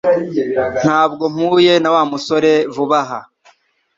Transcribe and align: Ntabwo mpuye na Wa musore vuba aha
Ntabwo 0.81 1.23
mpuye 1.35 1.73
na 1.79 1.89
Wa 1.95 2.03
musore 2.11 2.51
vuba 2.73 2.99
aha 3.03 3.19